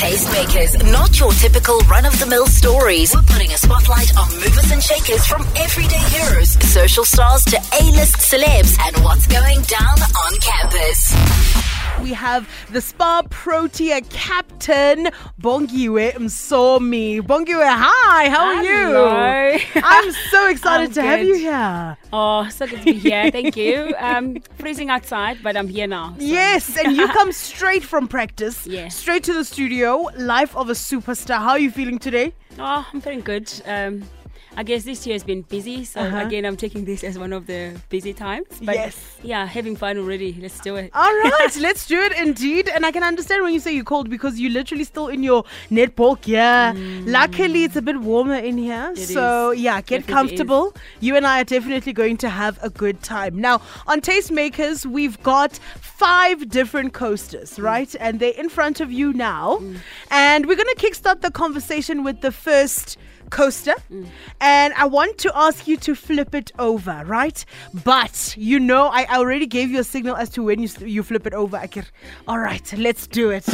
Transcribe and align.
Tastemakers, 0.00 0.90
not 0.90 1.20
your 1.20 1.30
typical 1.32 1.78
run 1.80 2.06
of 2.06 2.18
the 2.18 2.24
mill 2.24 2.46
stories. 2.46 3.14
We're 3.14 3.20
putting 3.20 3.52
a 3.52 3.58
spotlight 3.58 4.16
on 4.16 4.32
movers 4.32 4.72
and 4.72 4.82
shakers 4.82 5.26
from 5.26 5.42
everyday 5.56 5.98
heroes, 5.98 6.52
social 6.72 7.04
stars 7.04 7.44
to 7.44 7.58
A 7.58 7.84
list 7.92 8.16
celebs, 8.16 8.78
and 8.80 8.96
what's 9.04 9.26
going 9.26 9.60
down 9.60 9.98
on 10.00 10.40
campus. 10.40 11.69
We 12.02 12.12
have 12.14 12.48
the 12.70 12.80
Spar 12.80 13.22
Protea 13.28 14.00
captain, 14.02 15.08
Bongiwe 15.40 16.12
Msomi. 16.14 17.20
Bongiwe, 17.20 17.62
hi, 17.66 18.28
how 18.30 18.46
are 18.56 18.64
Hello. 18.64 19.50
you? 19.52 19.58
I'm 19.84 20.12
so 20.30 20.48
excited 20.48 20.88
I'm 20.88 20.92
to 20.94 21.02
have 21.02 21.22
you 21.22 21.34
here. 21.36 21.96
Oh, 22.12 22.48
so 22.48 22.66
good 22.66 22.78
to 22.80 22.84
be 22.84 22.92
here. 22.94 23.30
Thank 23.30 23.56
you. 23.56 23.94
Um, 23.98 24.38
freezing 24.58 24.88
outside, 24.90 25.38
but 25.42 25.56
I'm 25.56 25.68
here 25.68 25.86
now. 25.86 26.14
so- 26.18 26.24
Yes, 26.24 26.76
and 26.78 26.96
you 26.96 27.06
come 27.18 27.32
straight 27.32 27.82
from 27.84 28.08
practice, 28.08 28.66
Yes. 28.66 28.96
straight 28.96 29.22
to 29.24 29.34
the 29.34 29.44
studio, 29.44 30.06
life 30.16 30.56
of 30.56 30.70
a 30.70 30.74
superstar. 30.74 31.38
How 31.38 31.50
are 31.50 31.58
you 31.58 31.70
feeling 31.70 31.98
today? 31.98 32.32
Oh, 32.58 32.86
I'm 32.92 33.00
feeling 33.00 33.20
good. 33.20 33.52
Um, 33.66 34.02
I 34.56 34.62
guess 34.64 34.82
this 34.84 35.06
year 35.06 35.14
has 35.14 35.22
been 35.24 35.42
busy, 35.42 35.84
so 35.84 36.00
Uh-huh. 36.00 36.26
again, 36.26 36.44
I'm 36.44 36.56
taking 36.56 36.84
this 36.84 37.04
as 37.04 37.16
one 37.18 37.32
of 37.32 37.46
the 37.46 37.80
busy 37.88 38.12
times. 38.12 38.46
But 38.62 38.74
Yes. 38.74 38.96
Yeah, 39.22 39.46
having 39.46 39.76
fun 39.76 39.96
already. 39.98 40.36
Let's 40.40 40.58
do 40.60 40.76
it. 40.76 40.90
All 40.92 41.14
right, 41.24 41.56
let's 41.60 41.86
do 41.86 42.00
it 42.00 42.12
indeed. 42.12 42.68
And 42.68 42.84
I 42.84 42.90
can 42.90 43.02
understand 43.04 43.42
when 43.44 43.52
you 43.54 43.60
say 43.60 43.72
you're 43.72 43.84
cold 43.84 44.10
because 44.10 44.40
you're 44.40 44.50
literally 44.50 44.84
still 44.84 45.06
in 45.08 45.22
your 45.22 45.44
netball 45.70 46.20
gear. 46.20 46.74
Luckily, 47.06 47.64
it's 47.64 47.76
a 47.76 47.82
bit 47.82 48.00
warmer 48.00 48.34
in 48.34 48.58
here. 48.58 48.92
Mm. 48.92 48.98
It 48.98 49.08
so, 49.08 49.52
is. 49.52 49.60
yeah, 49.60 49.80
get 49.82 50.06
comfortable. 50.06 50.74
You 51.00 51.16
and 51.16 51.26
I 51.26 51.40
are 51.42 51.44
definitely 51.44 51.92
going 51.92 52.16
to 52.18 52.28
have 52.28 52.58
a 52.62 52.70
good 52.70 53.02
time. 53.02 53.40
Now, 53.40 53.60
on 53.86 54.00
Tastemakers, 54.00 54.84
we've 54.84 55.22
got 55.22 55.58
five 55.80 56.48
different 56.48 56.92
coasters, 56.92 57.56
Mm. 57.56 57.62
right? 57.62 57.94
And 58.00 58.18
they're 58.20 58.32
in 58.44 58.48
front 58.48 58.80
of 58.80 58.90
you 58.90 59.12
now. 59.12 59.62
And 60.10 60.46
we're 60.46 60.56
going 60.56 60.74
to 60.74 60.80
kickstart 60.84 61.20
the 61.20 61.30
conversation 61.30 62.02
with 62.04 62.20
the 62.20 62.32
first 62.32 62.96
coaster 63.30 63.74
and 64.40 64.74
I 64.74 64.86
want 64.86 65.18
to 65.18 65.32
ask 65.34 65.66
you 65.66 65.76
to 65.78 65.94
flip 65.94 66.34
it 66.34 66.52
over, 66.58 67.02
right? 67.06 67.44
But 67.84 68.34
you 68.36 68.60
know, 68.60 68.86
I 68.86 69.06
already 69.06 69.46
gave 69.46 69.70
you 69.70 69.80
a 69.80 69.84
signal 69.84 70.16
as 70.16 70.30
to 70.30 70.42
when 70.42 70.60
you 70.60 70.68
you 70.80 71.02
flip 71.02 71.26
it 71.26 71.34
over. 71.34 71.56
Akir. 71.56 71.86
All 72.26 72.38
right, 72.38 72.72
let's 72.76 73.06
do 73.06 73.30
it. 73.30 73.46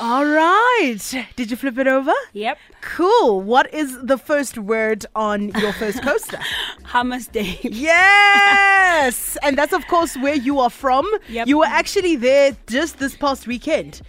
All 0.00 0.24
right. 0.24 0.98
Did 1.34 1.50
you 1.50 1.56
flip 1.56 1.76
it 1.78 1.88
over? 1.88 2.12
Yep. 2.32 2.58
Cool. 2.82 3.40
What 3.40 3.72
is 3.74 3.98
the 4.00 4.16
first 4.16 4.56
word 4.56 5.04
on 5.16 5.48
your 5.60 5.72
first 5.72 6.02
coaster? 6.02 6.38
Hammersdale. 6.84 7.58
Yes, 7.64 9.36
and 9.42 9.58
that's 9.58 9.72
of 9.72 9.86
course 9.88 10.16
where 10.16 10.34
you 10.36 10.60
are 10.60 10.70
from. 10.70 11.04
Yep. 11.28 11.48
You 11.48 11.58
were 11.58 11.66
actually 11.66 12.14
there 12.16 12.56
just 12.68 12.98
this 12.98 13.16
past 13.16 13.46
weekend. 13.46 14.00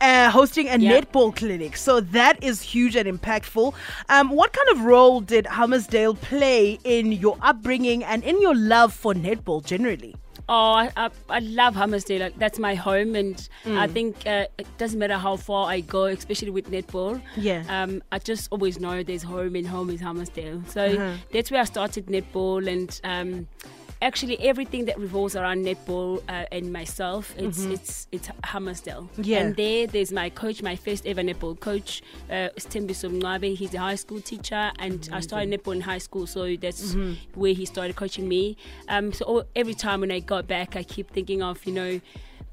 Uh, 0.00 0.30
hosting 0.30 0.68
a 0.68 0.76
Yep. 0.76 1.10
netball 1.12 1.34
clinic, 1.34 1.74
so 1.76 2.00
that 2.00 2.42
is 2.44 2.60
huge 2.60 2.96
and 2.96 3.08
impactful. 3.08 3.72
Um, 4.10 4.28
what 4.28 4.52
kind 4.52 4.68
of 4.68 4.84
role 4.84 5.22
did 5.22 5.46
Hammersdale 5.46 6.20
play 6.20 6.78
in 6.84 7.12
your 7.12 7.38
upbringing 7.40 8.04
and 8.04 8.22
in 8.22 8.38
your 8.42 8.54
love 8.54 8.92
for 8.92 9.14
netball 9.14 9.64
generally? 9.64 10.14
Oh, 10.48 10.74
I, 10.74 11.10
I, 11.28 11.38
love 11.40 11.74
Hammersdale. 11.74 12.32
That's 12.38 12.58
my 12.60 12.74
home, 12.76 13.16
and 13.16 13.36
Mm. 13.64 13.78
I 13.78 13.88
think 13.88 14.16
uh, 14.26 14.46
it 14.58 14.66
doesn't 14.78 14.98
matter 14.98 15.16
how 15.18 15.36
far 15.36 15.68
I 15.68 15.80
go, 15.80 16.04
especially 16.04 16.50
with 16.50 16.70
netball. 16.70 17.20
Yeah. 17.36 17.64
Um, 17.68 18.00
I 18.12 18.20
just 18.20 18.48
always 18.52 18.78
know 18.78 19.02
there's 19.02 19.24
home, 19.24 19.56
and 19.56 19.66
home 19.66 19.90
is 19.90 20.00
Hammersdale. 20.00 20.62
So 20.70 20.82
Uh-huh. 20.84 21.16
that's 21.32 21.50
where 21.50 21.62
I 21.62 21.64
started 21.64 22.06
netball, 22.06 22.68
and 22.70 23.00
um, 23.02 23.48
actually 24.02 24.38
everything 24.40 24.84
that 24.86 24.98
revolves 24.98 25.36
around 25.36 25.64
netball 25.64 26.22
uh, 26.28 26.44
and 26.52 26.72
myself, 26.72 27.34
it's 27.38 27.64
it's 27.64 28.08
it's 28.12 28.28
Hammersdale. 28.44 29.08
Mm-hmm. 29.10 29.22
Yeah. 29.24 29.38
And 29.38 29.56
there, 29.56 29.86
there's 29.86 30.12
my 30.12 30.30
coach, 30.30 30.62
my 30.62 30.76
first 30.76 31.06
ever 31.06 31.22
netball 31.22 31.58
coach, 31.58 32.02
uh, 32.30 32.48
Stembiso 32.56 33.10
Mngabe. 33.10 33.54
He's 33.56 33.74
a 33.74 33.78
high 33.80 33.94
school 33.96 34.20
teacher, 34.20 34.72
and 34.78 35.08
I 35.12 35.20
started 35.20 35.50
netball 35.50 35.74
in 35.74 35.80
high 35.80 35.98
school, 35.98 36.26
so 36.26 36.56
that's 36.56 36.94
Mm-hmm. 36.94 37.40
where 37.40 37.52
he 37.54 37.64
started 37.64 37.96
coaching 37.96 38.28
me. 38.28 38.56
Um, 38.88 39.12
so 39.12 39.24
all- 39.24 39.44
every 39.56 39.74
time 39.74 40.00
when 40.00 40.12
I 40.12 40.20
got 40.20 40.46
back, 40.46 40.76
I 40.76 40.82
keep 40.82 41.10
thinking 41.10 41.42
of 41.42 41.64
you 41.66 41.72
know. 41.72 42.00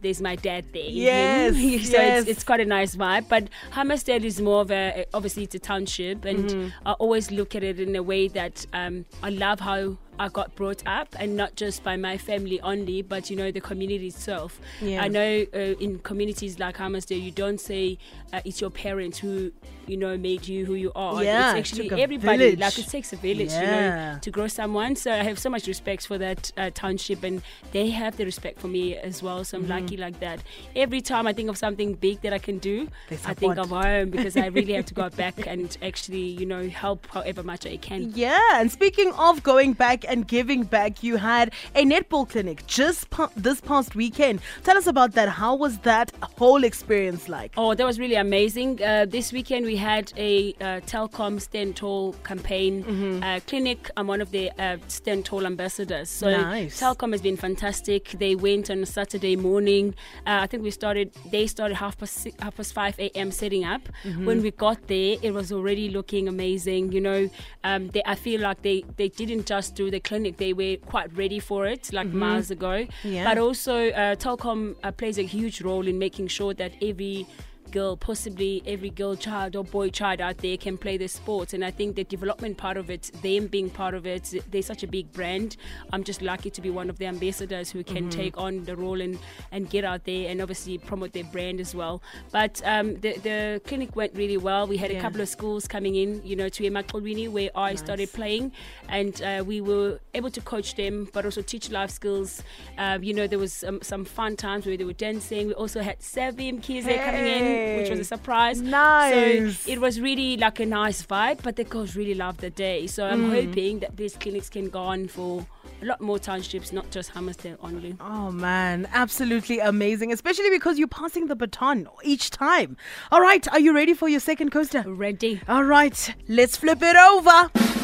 There's 0.01 0.21
my 0.21 0.35
dad 0.35 0.65
there. 0.73 0.83
Yes, 0.83 1.53
so 1.55 1.59
yes. 1.61 2.21
It's, 2.23 2.29
it's 2.29 2.43
quite 2.43 2.59
a 2.59 2.65
nice 2.65 2.93
vibe. 2.93 3.29
But 3.29 3.47
Hammersdale 3.71 4.25
is 4.25 4.41
more 4.41 4.59
of 4.59 4.69
a 4.69 5.05
obviously 5.13 5.43
it's 5.43 5.55
a 5.55 5.59
township, 5.59 6.25
and 6.25 6.43
Mm-hmm. 6.49 6.69
I 6.85 6.91
always 6.93 7.31
look 7.31 7.55
at 7.55 7.63
it 7.63 7.79
in 7.79 7.95
a 7.95 8.03
way 8.03 8.27
that 8.27 8.65
um, 8.73 9.05
I 9.23 9.29
love 9.29 9.61
how 9.61 9.97
I 10.23 10.29
got 10.29 10.55
brought 10.55 10.81
up, 10.85 11.09
and 11.19 11.35
not 11.35 11.51
just 11.55 11.83
by 11.83 11.95
my 11.97 12.17
family 12.17 12.57
only, 12.61 13.01
but 13.01 13.29
you 13.29 13.35
know 13.35 13.51
the 13.51 13.59
community 13.69 14.07
itself. 14.07 14.57
Yeah. 14.81 15.03
I 15.03 15.07
know 15.09 15.45
uh, 15.53 15.83
in 15.85 15.99
communities 15.99 16.59
like 16.59 16.77
Hammersdale, 16.77 17.21
you 17.21 17.31
don't 17.31 17.59
say 17.59 17.97
uh, 18.31 18.39
it's 18.45 18.61
your 18.61 18.69
parents 18.69 19.17
who 19.19 19.51
you 19.85 19.97
know 19.97 20.17
made 20.17 20.47
you 20.47 20.65
who 20.65 20.75
you 20.75 20.91
are. 20.95 21.21
Yeah, 21.21 21.49
it's 21.57 21.59
actually 21.73 21.91
everybody. 22.05 22.37
village. 22.37 22.59
Like 22.59 22.79
it 22.79 22.87
takes 22.87 23.11
a 23.11 23.17
village, 23.17 23.51
you 23.51 23.67
Yeah. 23.67 24.13
know, 24.13 24.19
to 24.21 24.31
grow 24.31 24.47
someone. 24.47 24.95
So 24.95 25.11
I 25.11 25.23
have 25.29 25.37
so 25.37 25.49
much 25.49 25.67
respect 25.67 26.07
for 26.07 26.17
that 26.19 26.51
uh, 26.55 26.69
township, 26.73 27.21
and 27.23 27.41
they 27.73 27.89
have 27.89 28.15
the 28.15 28.23
respect 28.23 28.61
for 28.61 28.69
me 28.69 28.95
as 28.95 29.21
well. 29.21 29.43
So 29.43 29.57
I'm 29.57 29.63
Mm-hmm. 29.63 29.71
lucky 29.83 29.97
like 29.97 30.17
that. 30.21 30.39
Every 30.73 31.01
time 31.01 31.27
I 31.27 31.33
think 31.33 31.49
of 31.49 31.57
something 31.57 31.95
big 31.95 32.21
that 32.21 32.31
I 32.31 32.39
can 32.39 32.59
do, 32.59 32.87
I 33.25 33.33
think 33.33 33.57
of 33.57 33.69
home 33.71 34.09
because 34.09 34.37
I 34.37 34.45
really 34.45 34.71
have 34.73 34.85
to 34.85 34.93
go 34.93 35.09
back 35.23 35.45
and 35.47 35.75
actually, 35.81 36.27
you 36.39 36.45
know, 36.45 36.69
help 36.69 37.07
however 37.07 37.43
much 37.43 37.65
I 37.67 37.75
can. 37.75 38.11
Yeah, 38.15 38.39
and 38.61 38.71
speaking 38.71 39.11
of 39.27 39.43
going 39.43 39.73
back 39.73 40.05
and 40.13 40.27
giving 40.27 40.61
back, 40.63 41.03
you 41.03 41.17
had 41.17 41.51
a 41.75 41.83
netball 41.93 42.29
clinic 42.29 42.65
just 42.67 43.09
pa- 43.09 43.31
this 43.35 43.59
past 43.59 43.95
weekend. 43.95 44.39
Tell 44.63 44.77
us 44.77 44.87
about 44.87 45.11
that. 45.17 45.27
How 45.27 45.53
was 45.55 45.73
that 45.79 46.11
whole 46.37 46.63
experience 46.63 47.27
like? 47.27 47.51
Oh, 47.57 47.73
that 47.73 47.85
was 47.91 47.99
really 47.99 48.15
amazing. 48.27 48.81
Uh, 48.81 49.05
this 49.17 49.33
weekend 49.33 49.65
we 49.65 49.75
had 49.75 50.05
a 50.15 50.53
uh, 50.61 50.65
Telkom 50.91 51.41
Stand 51.41 51.75
Tall 51.75 52.13
campaign 52.23 52.83
Mm-hmm. 52.83 53.23
uh, 53.23 53.39
clinic. 53.47 53.89
I'm 53.97 54.07
one 54.07 54.21
of 54.21 54.29
the 54.31 54.51
uh, 54.61 54.77
Stand 54.87 55.25
Tall 55.25 55.45
ambassadors. 55.45 56.09
So 56.09 56.29
Nice. 56.29 56.79
Telkom 56.79 57.11
has 57.11 57.21
been 57.21 57.37
fantastic. 57.37 58.01
They 58.23 58.35
went 58.35 58.69
on 58.69 58.79
a 58.83 58.85
Saturday 58.85 59.35
morning. 59.35 59.95
Uh, 60.27 60.43
I 60.43 60.47
think 60.47 60.61
we 60.63 60.71
started. 60.71 61.07
They 61.31 61.47
started 61.47 61.75
half 61.75 61.97
past 61.97 62.27
half 62.39 62.55
past 62.57 62.71
five 62.73 62.95
a.m. 62.99 63.31
setting 63.31 63.63
up. 63.65 63.81
Mm-hmm. 64.03 64.25
When 64.27 64.41
we 64.43 64.51
got 64.51 64.79
there, 64.87 65.17
it 65.27 65.31
was 65.39 65.51
already 65.51 65.89
looking 65.97 66.27
amazing. 66.27 66.91
You 66.91 67.01
know, 67.01 67.19
um, 67.63 67.81
they, 67.93 68.03
I 68.05 68.15
feel 68.15 68.39
like 68.47 68.61
they 68.61 68.77
they 68.97 69.09
didn't 69.09 69.45
just 69.53 69.69
do 69.81 69.89
the 69.93 69.99
clinic. 70.09 70.37
They 70.37 70.53
were 70.53 70.75
quite 70.93 71.09
ready 71.15 71.39
for 71.39 71.65
it, 71.73 71.83
like 71.93 72.07
miles 72.25 72.51
ago. 72.51 72.75
Mm-hmm. 72.85 73.13
Yeah. 73.15 73.23
But 73.27 73.37
also, 73.45 73.75
uh, 73.89 74.15
Telkom 74.23 74.75
uh, 74.83 74.91
plays 74.91 75.17
a 75.17 75.27
huge 75.35 75.61
role 75.61 75.87
in 75.87 75.97
making 76.07 76.27
sure 76.37 76.53
that 76.61 76.71
every 76.81 77.25
girl, 77.73 77.97
possibly 77.97 78.61
every 78.65 78.89
girl 78.91 79.15
child 79.15 79.55
or 79.55 79.63
boy 79.63 79.89
child 79.89 80.21
out 80.21 80.37
there 80.37 80.55
can 80.57 80.77
play 80.77 80.95
this 80.97 81.13
sport. 81.13 81.53
And 81.53 81.65
I 81.65 81.71
think 81.71 81.95
the 81.95 82.03
development 82.03 82.57
part 82.57 82.77
of 82.77 82.89
it, 82.89 83.11
them 83.21 83.47
being 83.47 83.69
part 83.69 83.93
of 83.95 84.05
it, 84.05 84.23
they're 84.51 84.61
such 84.73 84.83
a 84.83 84.87
big 84.87 85.11
brand. 85.11 85.57
I'm 85.91 86.03
just 86.03 86.21
lucky 86.21 86.49
to 86.51 86.61
be 86.61 86.69
one 86.69 86.89
of 86.89 86.97
the 86.99 87.07
ambassadors 87.07 87.71
who 87.71 87.83
can 87.83 88.09
take 88.09 88.37
on 88.37 88.63
the 88.65 88.75
role 88.75 89.01
and, 89.01 89.17
and 89.51 89.69
get 89.69 89.83
out 89.83 90.05
there 90.05 90.29
and 90.29 90.41
obviously 90.41 90.77
promote 90.77 91.11
their 91.13 91.23
brand 91.35 91.59
as 91.59 91.73
well. 91.75 92.01
But 92.31 92.61
um, 92.63 92.87
the, 93.01 93.11
the 93.27 93.61
clinic 93.65 93.95
went 93.95 94.13
really 94.15 94.37
well. 94.37 94.67
We 94.67 94.77
had 94.77 94.91
Yeah. 94.91 94.99
a 94.99 95.01
couple 95.01 95.21
of 95.21 95.29
schools 95.29 95.67
coming 95.67 95.95
in, 95.95 96.21
you 96.23 96.35
know, 96.35 96.49
to 96.49 96.63
Emakulwini 96.69 97.27
where 97.35 97.49
I 97.55 97.75
started 97.75 98.09
playing 98.13 98.51
and 98.87 99.19
uh, 99.21 99.43
we 99.45 99.61
were 99.61 99.99
able 100.13 100.29
to 100.37 100.41
coach 100.41 100.75
them 100.75 101.09
but 101.13 101.25
also 101.25 101.41
teach 101.41 101.71
life 101.71 101.89
skills. 101.89 102.43
Um, 102.77 103.03
you 103.03 103.13
know, 103.17 103.25
there 103.27 103.39
was 103.39 103.63
um, 103.63 103.79
some 103.81 104.05
fun 104.05 104.35
times 104.35 104.65
where 104.67 104.77
they 104.77 104.83
were 104.91 104.99
dancing. 105.07 105.47
We 105.47 105.53
also 105.63 105.81
had 105.81 105.97
Savim 105.99 106.61
Kize 106.65 106.83
coming 107.07 107.25
in, 107.37 107.45
which 107.77 107.89
was 107.89 107.99
a 107.99 108.03
surprise. 108.03 108.61
Nice. 108.61 109.57
So 109.59 109.71
it 109.71 109.79
was 109.79 109.99
really 109.99 110.37
like 110.37 110.59
a 110.59 110.65
nice 110.65 111.05
vibe, 111.05 111.41
but 111.43 111.55
the 111.55 111.63
girls 111.63 111.95
really 111.95 112.13
loved 112.13 112.39
the 112.41 112.49
day. 112.49 112.87
So 112.87 113.05
I'm 113.05 113.23
Mm. 113.25 113.33
hoping 113.33 113.79
that 113.79 113.97
these 113.97 114.15
clinics 114.15 114.49
can 114.49 114.69
go 114.69 114.79
on 114.81 115.07
for 115.07 115.45
a 115.81 115.85
lot 115.85 115.99
more 116.01 116.19
townships, 116.19 116.71
not 116.71 116.89
just 116.91 117.13
Hammersdale 117.13 117.57
only. 117.61 117.95
Oh 117.99 118.31
man, 118.31 118.87
absolutely 118.93 119.59
amazing, 119.59 120.11
especially 120.13 120.49
because 120.49 120.79
you're 120.79 120.87
passing 120.87 121.27
the 121.27 121.35
baton 121.35 121.87
each 122.03 122.29
time. 122.29 122.77
All 123.11 123.21
right, 123.21 123.45
are 123.51 123.59
you 123.59 123.73
ready 123.73 123.93
for 123.93 124.07
your 124.07 124.19
second 124.21 124.51
coaster? 124.51 124.83
Ready? 124.87 125.41
All 125.47 125.63
right, 125.63 126.15
let's 126.27 126.55
flip 126.57 126.79
it 126.81 126.95
over. 126.95 127.82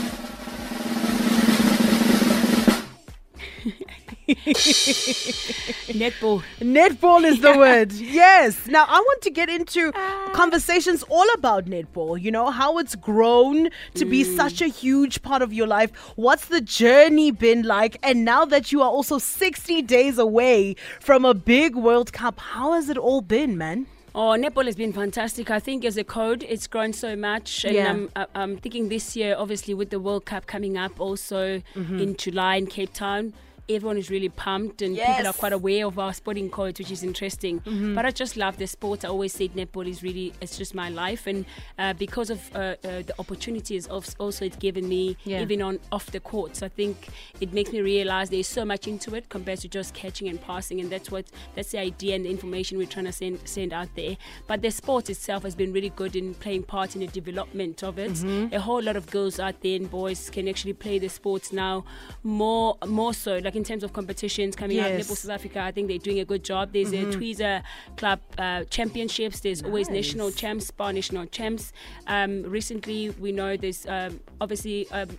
Netball. 5.89 6.43
Netball 6.59 7.23
is 7.23 7.41
the 7.41 7.57
word. 7.57 7.91
Yes. 7.93 8.67
Now, 8.67 8.85
I 8.87 8.99
want 8.99 9.21
to 9.23 9.29
get 9.29 9.49
into 9.49 9.91
ah. 9.95 10.29
conversations 10.33 11.03
all 11.09 11.25
about 11.33 11.65
netball, 11.65 12.21
you 12.21 12.31
know, 12.31 12.51
how 12.51 12.77
it's 12.77 12.95
grown 12.95 13.69
to 13.95 14.05
be 14.05 14.23
mm. 14.23 14.35
such 14.35 14.61
a 14.61 14.67
huge 14.67 15.21
part 15.21 15.41
of 15.41 15.51
your 15.53 15.67
life. 15.67 15.91
What's 16.15 16.45
the 16.45 16.61
journey 16.61 17.31
been 17.31 17.63
like? 17.63 17.97
And 18.03 18.23
now 18.25 18.45
that 18.45 18.71
you 18.71 18.81
are 18.81 18.89
also 18.89 19.17
60 19.17 19.81
days 19.83 20.17
away 20.17 20.75
from 20.99 21.25
a 21.25 21.33
big 21.33 21.75
World 21.75 22.13
Cup, 22.13 22.39
how 22.39 22.73
has 22.73 22.89
it 22.89 22.97
all 22.97 23.21
been, 23.21 23.57
man? 23.57 23.87
Oh, 24.15 24.35
netball 24.37 24.65
has 24.65 24.75
been 24.75 24.91
fantastic. 24.91 25.51
I 25.51 25.59
think 25.59 25.85
as 25.85 25.97
a 25.97 26.03
code, 26.03 26.43
it's 26.47 26.67
grown 26.67 26.93
so 26.93 27.15
much, 27.15 27.63
and 27.63 27.75
Yeah. 27.75 27.89
I'm, 27.89 28.27
I'm 28.33 28.57
thinking 28.57 28.89
this 28.89 29.15
year, 29.15 29.35
obviously 29.37 29.73
with 29.73 29.91
the 29.91 29.99
World 29.99 30.25
Cup 30.25 30.47
coming 30.47 30.77
up, 30.77 30.99
also 30.99 31.61
mm-hmm. 31.75 31.99
in 31.99 32.17
July 32.17 32.55
in 32.55 32.67
Cape 32.67 32.93
Town. 32.93 33.33
Everyone 33.69 33.97
is 33.97 34.09
really 34.09 34.29
pumped 34.29 34.81
and 34.81 34.97
people 34.97 35.27
are 35.27 35.33
quite 35.33 35.53
aware 35.53 35.85
of 35.85 35.99
our 35.99 36.13
sporting 36.13 36.49
codes, 36.49 36.79
which 36.79 36.91
is 36.91 37.03
interesting. 37.03 37.59
Mm-hmm. 37.61 37.95
But 37.95 38.05
I 38.05 38.11
just 38.11 38.35
love 38.37 38.57
the 38.57 38.67
sport. 38.67 39.05
I 39.05 39.09
always 39.09 39.33
said 39.33 39.53
netball 39.53 39.87
is 39.87 40.01
really 40.03 40.33
it's 40.41 40.57
just 40.57 40.73
my 40.73 40.89
life, 40.89 41.27
and 41.27 41.45
uh, 41.77 41.93
because 41.93 42.29
of 42.29 42.39
uh, 42.55 42.59
uh, 42.59 42.75
the 42.83 43.13
opportunities 43.19 43.87
of 43.87 44.07
also 44.19 44.45
it's 44.45 44.57
given 44.57 44.87
me 44.89 45.15
Yeah. 45.23 45.41
even 45.41 45.61
on 45.61 45.79
off 45.91 46.07
the 46.11 46.19
court. 46.19 46.55
So 46.55 46.65
I 46.65 46.69
think 46.69 47.09
it 47.39 47.53
makes 47.53 47.71
me 47.71 47.81
realize 47.81 48.29
there's 48.29 48.47
so 48.47 48.65
much 48.65 48.87
into 48.87 49.15
it 49.15 49.29
compared 49.29 49.59
to 49.59 49.67
just 49.67 49.93
catching 49.93 50.27
and 50.27 50.41
passing, 50.41 50.79
and 50.81 50.89
that's 50.89 51.11
what 51.11 51.25
that's 51.55 51.71
the 51.71 51.79
idea 51.79 52.15
and 52.15 52.25
the 52.25 52.29
information 52.29 52.77
we're 52.77 52.87
trying 52.87 53.05
to 53.05 53.11
send 53.11 53.39
send 53.47 53.73
out 53.73 53.89
there. 53.95 54.17
But 54.47 54.61
the 54.61 54.71
sport 54.71 55.09
itself 55.09 55.43
has 55.43 55.55
been 55.55 55.71
really 55.73 55.89
good 55.89 56.15
in 56.15 56.33
playing 56.33 56.63
part 56.63 56.95
in 56.95 57.01
the 57.01 57.07
development 57.07 57.83
of 57.83 57.99
it. 57.99 58.11
Mm-hmm. 58.13 58.53
A 58.55 58.59
whole 58.59 58.81
lot 58.81 58.95
of 58.95 59.05
girls 59.11 59.39
out 59.39 59.61
there 59.61 59.75
and 59.75 59.89
boys 59.89 60.29
can 60.29 60.47
actually 60.47 60.73
play 60.73 60.97
the 60.99 61.09
sports 61.09 61.53
now 61.53 61.85
more 62.23 62.77
more 62.87 63.13
so, 63.13 63.37
like 63.37 63.55
in 63.59 63.65
terms 63.65 63.83
of 63.83 63.93
competitions 63.93 64.55
coming 64.55 64.79
out. 64.79 64.89
Yes. 64.89 65.05
Netball 65.05 65.17
South 65.17 65.31
Africa, 65.31 65.59
I 65.61 65.71
think 65.71 65.87
they're 65.89 66.05
doing 66.09 66.19
a 66.19 66.25
good 66.25 66.43
job. 66.43 66.73
There's 66.73 66.93
a 66.93 67.03
Tweezer 67.15 67.61
Club 67.97 68.19
uh, 68.37 68.63
Championships. 68.77 69.41
There's 69.41 69.61
always 69.61 69.89
national 69.89 70.31
champs, 70.31 70.67
Spar 70.67 70.93
national 70.93 71.25
champs. 71.27 71.73
Um, 72.07 72.43
recently, 72.43 73.09
we 73.11 73.31
know 73.31 73.57
there's 73.57 73.85
um, 73.85 74.19
obviously. 74.41 74.89
Um, 74.91 75.09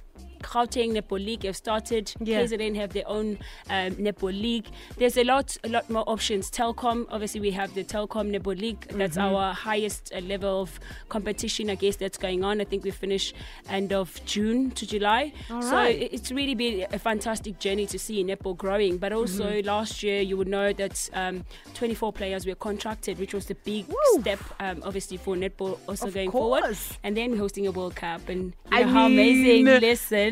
Gauteng 0.42 0.92
Netball 0.92 1.24
League 1.24 1.44
have 1.44 1.56
started. 1.56 2.12
Yeah. 2.20 2.42
KZN 2.42 2.74
have 2.76 2.92
their 2.92 3.06
own 3.08 3.38
um, 3.68 3.92
netball 3.96 4.32
league. 4.38 4.66
There's 4.98 5.16
a 5.16 5.24
lot, 5.24 5.56
a 5.64 5.68
lot 5.68 5.88
more 5.90 6.04
options. 6.08 6.50
Telkom, 6.50 7.06
obviously, 7.10 7.40
we 7.40 7.50
have 7.52 7.74
the 7.74 7.84
Telkom 7.84 8.30
Netball 8.36 8.58
League. 8.60 8.86
That's 8.88 9.16
Mm-hmm. 9.16 9.34
our 9.34 9.52
highest 9.54 10.12
uh, 10.14 10.20
level 10.20 10.62
of 10.62 10.78
competition, 11.08 11.68
I 11.68 11.74
guess, 11.74 11.96
that's 11.96 12.16
going 12.18 12.44
on. 12.44 12.60
I 12.60 12.64
think 12.64 12.84
we 12.84 12.90
finish 12.90 13.34
end 13.68 13.92
of 13.92 14.20
June 14.24 14.70
to 14.72 14.86
July. 14.86 15.32
All 15.50 15.60
so 15.62 15.72
right. 15.72 16.08
it's 16.12 16.30
really 16.30 16.54
been 16.54 16.86
a 16.92 16.98
fantastic 16.98 17.58
journey 17.58 17.86
to 17.86 17.98
see 17.98 18.22
netball 18.24 18.56
growing. 18.56 18.98
But 18.98 19.12
also 19.12 19.44
Mm-hmm. 19.50 19.66
last 19.66 20.02
year, 20.02 20.20
you 20.20 20.36
would 20.36 20.48
know 20.48 20.72
that 20.72 21.10
um, 21.14 21.44
24 21.74 22.12
players 22.12 22.46
were 22.46 22.54
contracted, 22.54 23.18
which 23.18 23.34
was 23.34 23.46
the 23.46 23.54
big 23.56 23.86
Woo. 23.88 24.20
step, 24.20 24.38
um, 24.60 24.82
obviously, 24.84 25.16
for 25.16 25.34
netball 25.34 25.78
also 25.88 26.06
Of 26.08 26.14
going 26.14 26.30
forward. 26.30 26.76
And 27.02 27.16
then 27.16 27.36
hosting 27.36 27.66
a 27.66 27.70
World 27.72 27.96
Cup, 27.96 28.28
and 28.28 28.44
you 28.70 28.76
I 28.78 28.82
know 28.82 28.88
how 28.88 29.06
amazing! 29.06 29.64
mean, 29.64 29.80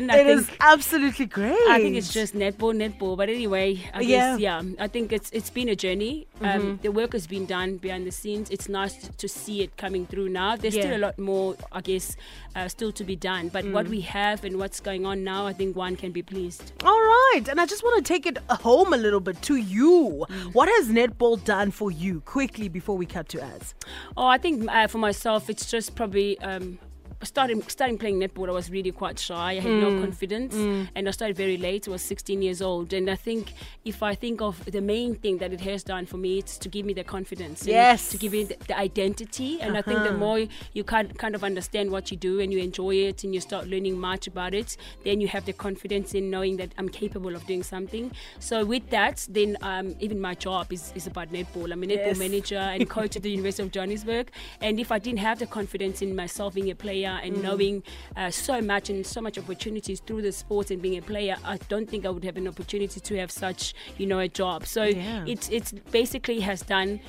Listen, 0.07 0.09
I 0.09 0.21
It 0.21 0.25
think 0.27 0.39
is 0.51 0.57
absolutely 0.59 1.25
great. 1.25 1.67
I 1.69 1.79
think 1.81 1.95
it's 1.97 2.13
just 2.13 2.33
netball, 2.33 2.73
netball. 2.73 3.17
But 3.17 3.29
anyway, 3.29 3.79
I 3.93 4.01
Yeah. 4.01 4.07
guess 4.07 4.39
yeah, 4.39 4.61
I 4.79 4.87
think 4.87 5.11
it's 5.11 5.29
it's 5.31 5.49
been 5.49 5.69
a 5.69 5.75
journey. 5.75 6.27
Um, 6.41 6.79
the 6.81 6.91
work 6.91 7.13
has 7.13 7.27
been 7.27 7.45
done 7.45 7.77
behind 7.77 8.07
the 8.07 8.11
scenes. 8.11 8.49
It's 8.49 8.69
nice 8.69 8.93
to, 9.17 9.27
see 9.27 9.61
it 9.61 9.77
coming 9.77 10.05
through 10.07 10.29
now. 10.29 10.55
There's 10.55 10.75
Yeah. 10.75 10.83
still 10.83 10.97
a 10.97 11.03
lot 11.07 11.19
more, 11.19 11.55
I 11.71 11.81
guess, 11.81 12.15
uh, 12.55 12.67
still 12.67 12.91
to 12.93 13.03
be 13.03 13.15
done. 13.15 13.49
But 13.49 13.65
what 13.65 13.87
we 13.87 14.01
have 14.01 14.43
and 14.43 14.57
what's 14.57 14.79
going 14.79 15.05
on 15.05 15.23
now, 15.23 15.45
I 15.45 15.53
think 15.53 15.75
one 15.75 15.95
can 15.95 16.11
be 16.11 16.23
pleased. 16.23 16.71
All 16.83 16.99
right, 16.99 17.43
and 17.49 17.59
I 17.61 17.65
just 17.65 17.83
want 17.83 18.03
to 18.03 18.13
take 18.13 18.25
it 18.25 18.37
home 18.49 18.93
a 18.93 18.97
little 18.97 19.19
bit 19.19 19.41
to 19.43 19.55
you. 19.57 20.25
Mm. 20.29 20.53
What 20.53 20.67
has 20.69 20.87
netball 20.87 21.43
done 21.43 21.71
for 21.71 21.91
you 21.91 22.21
quickly 22.21 22.69
before 22.69 22.97
we 22.97 23.05
cut 23.05 23.29
to 23.29 23.41
ads? 23.41 23.75
Oh, 24.17 24.25
I 24.25 24.37
think 24.37 24.67
uh, 24.71 24.87
for 24.87 24.97
myself, 24.97 25.49
it's 25.49 25.69
just 25.69 25.95
probably. 25.95 26.39
Um, 26.39 26.79
Starting 27.21 27.61
starting 27.67 27.97
playing 27.97 28.17
netball, 28.17 28.47
I 28.47 28.53
was 28.53 28.71
really 28.71 28.93
quite 28.93 29.19
shy. 29.19 29.51
I 29.51 29.59
had 29.59 29.73
Mm. 29.73 29.79
no 29.79 29.91
confidence, 29.99 30.55
and 30.95 31.05
I 31.05 31.11
started 31.11 31.35
very 31.35 31.57
late. 31.57 31.85
I 31.85 31.91
was 31.91 32.01
16 32.01 32.41
years 32.41 32.61
old, 32.61 32.93
and 32.93 33.09
I 33.09 33.15
think 33.15 33.51
if 33.83 34.01
I 34.01 34.15
think 34.15 34.39
of 34.41 34.63
the 34.71 34.79
main 34.79 35.15
thing 35.15 35.37
that 35.39 35.51
it 35.51 35.59
has 35.61 35.83
done 35.83 36.05
for 36.05 36.15
me, 36.15 36.37
it's 36.37 36.57
to 36.59 36.69
give 36.69 36.85
me 36.85 36.93
the 36.93 37.03
confidence, 37.03 37.67
Yes. 37.67 38.09
to 38.11 38.17
give 38.17 38.31
me 38.31 38.45
the, 38.45 38.55
the 38.69 38.77
identity. 38.77 39.59
And 39.61 39.75
I 39.75 39.81
think 39.81 40.03
the 40.03 40.11
Uh-huh. 40.11 40.17
more 40.17 40.39
you 40.73 40.85
kind 40.85 41.07
kind 41.17 41.35
of 41.35 41.43
understand 41.43 41.91
what 41.91 42.09
you 42.09 42.15
do 42.15 42.39
and 42.39 42.53
you 42.53 42.59
enjoy 42.59 42.95
it, 43.09 43.25
and 43.25 43.33
you 43.35 43.41
start 43.41 43.67
learning 43.67 43.99
much 43.99 44.25
about 44.25 44.53
it, 44.53 44.77
then 45.03 45.19
you 45.19 45.27
have 45.27 45.43
the 45.43 45.51
confidence 45.67 46.13
in 46.13 46.29
knowing 46.29 46.55
that 46.55 46.69
I'm 46.77 46.87
capable 46.87 47.35
of 47.35 47.45
doing 47.45 47.63
something. 47.63 48.11
So 48.39 48.63
with 48.63 48.89
that, 48.91 49.27
then 49.29 49.57
um, 49.61 49.93
even 49.99 50.21
my 50.21 50.35
job 50.35 50.71
is, 50.71 50.93
is 50.95 51.05
about 51.05 51.33
netball. 51.33 51.69
I'm 51.73 51.83
a 51.83 51.85
netball 51.87 52.15
Yes. 52.15 52.17
manager 52.17 52.63
and 52.75 52.89
coach 52.89 53.17
at 53.17 53.23
the 53.23 53.31
University 53.39 53.63
of 53.63 53.71
Johannesburg. 53.73 54.31
And 54.61 54.79
if 54.79 54.89
I 54.89 54.99
didn't 54.99 55.19
have 55.19 55.37
the 55.39 55.47
confidence 55.47 56.01
in 56.01 56.15
myself 56.15 56.53
being 56.53 56.71
a 56.71 56.75
player 56.75 57.08
and 57.23 57.37
Mm. 57.37 57.41
knowing 57.43 57.83
uh, 58.15 58.29
so 58.31 58.61
much 58.61 58.89
and 58.89 59.05
so 59.05 59.21
much 59.21 59.37
opportunities 59.37 59.99
through 60.05 60.21
the 60.21 60.31
sport 60.31 60.71
and 60.71 60.81
being 60.81 60.97
a 60.97 61.01
player, 61.01 61.35
I 61.43 61.57
don't 61.69 61.89
think 61.89 62.05
I 62.05 62.09
would 62.09 62.23
have 62.25 62.37
an 62.37 62.47
opportunity 62.47 62.99
to 62.99 63.17
have 63.17 63.31
such, 63.31 63.73
you 63.97 64.05
know, 64.05 64.19
a 64.19 64.27
job. 64.27 64.65
So 64.65 64.83
Yeah. 64.83 65.25
it's 65.27 65.49
it's 65.49 65.71
basically 65.91 66.39
has 66.41 66.61
done. 66.61 66.99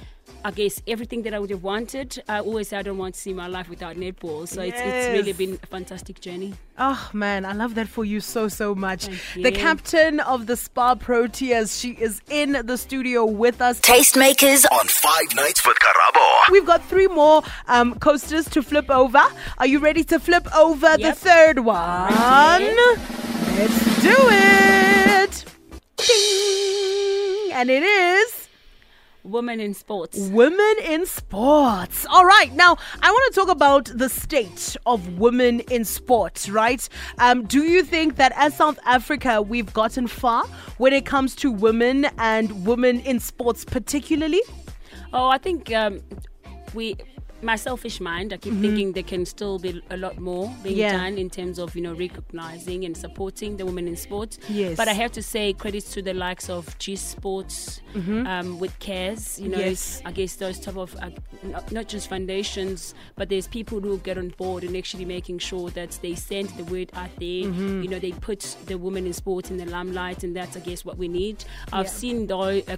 I 0.45 0.51
guess 0.51 0.81
everything 0.87 1.23
that 1.23 1.35
I 1.35 1.39
would 1.39 1.51
have 1.51 1.63
wanted. 1.63 2.23
I 2.29 2.41
always 2.41 2.69
said 2.69 2.79
I 2.79 2.83
don't 2.83 2.99
want 2.99 3.15
to 3.15 3.21
see 3.21 3.33
my 3.35 3.47
life 3.47 3.69
without 3.69 3.97
netball. 3.97 4.49
So 4.49 4.63
it's, 4.63 4.79
it's 4.81 5.09
really 5.09 5.33
been 5.33 5.59
a 5.63 5.67
fantastic 5.67 6.21
journey. 6.21 6.55
Oh 6.79 7.11
man, 7.13 7.45
I 7.45 7.53
love 7.53 7.75
that 7.75 7.89
for 7.89 8.05
you 8.05 8.21
so 8.21 8.49
so 8.49 8.75
much. 8.75 9.05
Thank 9.07 9.45
The 9.45 9.53
captain 9.53 10.21
of 10.21 10.47
the 10.47 10.57
Spar 10.57 10.97
Proteas, 10.97 11.79
she 11.79 11.91
is 11.91 12.23
in 12.31 12.53
the 12.65 12.79
studio 12.79 13.25
with 13.27 13.61
us. 13.61 13.81
Tastemakers 13.81 14.65
on 14.73 14.87
Five 14.87 15.35
Nights 15.37 15.67
with 15.67 15.77
Karabo. 15.79 16.53
We've 16.53 16.67
got 16.67 16.83
three 16.87 17.09
more 17.09 17.43
um, 17.69 17.99
coasters 17.99 18.49
to 18.51 18.63
flip 18.63 18.91
over. 18.91 19.23
Are 19.59 19.67
you 19.67 19.79
ready 19.79 20.05
to 20.05 20.19
flip 20.19 20.47
over 20.57 20.97
the 20.97 21.13
third 21.13 21.59
one? 21.61 22.11
Let's 23.59 24.03
do 24.03 24.17
it. 24.17 25.45
Ding. 25.97 27.53
And 27.53 27.69
it 27.69 27.83
is 27.83 28.40
Women 29.23 29.61
in 29.61 29.75
sports. 29.75 30.17
Women 30.19 30.75
in 30.83 31.05
sports. 31.05 32.07
All 32.09 32.25
right, 32.25 32.53
now 32.55 32.79
I 33.03 33.11
want 33.11 33.35
to 33.35 33.41
talk 33.41 33.51
about 33.51 33.85
the 33.87 34.09
state 34.09 34.77
of 34.87 35.19
women 35.19 35.61
in 35.61 35.85
sports, 35.85 36.49
right? 36.49 36.89
Um, 37.19 37.45
do 37.45 37.63
you 37.63 37.83
think 37.83 38.17
that 38.17 38.33
as 38.37 38.57
South 38.57 38.79
Africa 38.87 39.43
we've 39.43 39.73
gotten 39.75 40.07
far 40.07 40.45
when 40.79 40.93
it 40.95 41.05
comes 41.05 41.35
to 41.37 41.51
women 41.51 42.07
and 42.17 42.65
women 42.65 43.01
in 43.01 43.21
sports, 43.21 43.65
particularly? 43.65 44.41
Oh, 45.13 45.29
I 45.29 45.39
think 45.39 45.73
um, 45.75 46.01
we. 46.73 46.97
My 47.43 47.57
selfish 47.57 48.01
mind, 48.01 48.33
I 48.35 48.37
keep 48.37 48.53
thinking 48.61 48.93
there 48.93 49.03
can 49.03 49.25
still 49.25 49.59
be 49.59 49.83
a 49.91 49.97
lot 49.97 50.19
more 50.19 50.47
being 50.63 50.77
Mm-hmm. 50.77 50.81
Yeah. 50.81 50.93
done 50.93 51.17
in 51.19 51.31
terms 51.31 51.59
of 51.59 51.75
you 51.75 51.83
know 51.83 51.95
recognizing 51.95 52.85
and 52.85 52.95
supporting 52.97 53.57
the 53.57 53.65
women 53.65 53.89
in 53.89 53.97
sports. 53.97 54.39
Yes. 54.49 54.77
But 54.77 54.89
I 54.89 54.93
have 54.93 55.11
to 55.13 55.23
say 55.23 55.53
credits 55.55 55.93
to 55.95 56.03
the 56.03 56.13
likes 56.13 56.51
of 56.51 56.79
G 56.79 56.97
Sports 56.97 57.81
um, 57.95 58.59
with 58.59 58.79
Cares. 58.79 59.39
You 59.41 59.49
know, 59.49 59.59
Mm-hmm. 59.59 59.69
Yes. 59.69 60.03
I 60.05 60.13
guess 60.13 60.37
those 60.37 60.59
type 60.61 60.77
of 60.77 60.95
uh, 60.97 61.11
not, 61.43 61.73
not 61.73 61.89
just 61.89 62.09
foundations, 62.09 62.95
but 63.17 63.29
there's 63.31 63.47
people 63.49 63.81
who 63.81 63.99
get 63.99 64.17
on 64.19 64.29
board 64.37 64.63
and 64.65 64.77
actually 64.77 65.05
making 65.07 65.39
sure 65.39 65.71
that 65.71 65.99
they 66.03 66.15
send 66.15 66.51
the 66.51 66.65
word 66.65 66.91
out 66.95 67.11
there. 67.19 67.45
Mm-hmm. 67.49 67.83
You 67.83 67.89
know, 67.89 67.99
they 67.99 68.13
put 68.13 68.41
the 68.67 68.77
women 68.77 69.07
in 69.07 69.13
sports 69.13 69.51
in 69.51 69.57
the 69.57 69.67
limelight, 69.67 70.25
and 70.25 70.37
that's 70.37 70.57
I 70.57 70.61
guess 70.61 70.85
what 70.85 70.99
we 70.99 71.09
need. 71.09 71.45
I've 71.73 71.87
Yeah. 71.87 71.91
seen 71.93 72.27
though. 72.27 72.61
Uh, 72.69 72.77